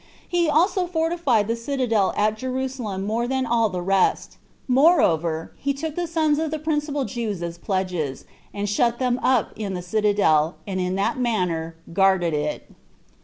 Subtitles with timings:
[0.27, 4.37] He also fortified the citadel at Jerusalem more than all the rest.
[4.67, 9.51] Moreover, he took the sons of the principal Jews as pledges, and shut them up
[9.55, 12.71] in the citadel, and in that manner guarded it.